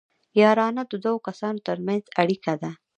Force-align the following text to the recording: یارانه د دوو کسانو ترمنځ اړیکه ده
یارانه 0.41 0.83
د 0.91 0.93
دوو 1.03 1.23
کسانو 1.27 1.63
ترمنځ 1.67 2.03
اړیکه 2.21 2.53
ده 2.61 2.71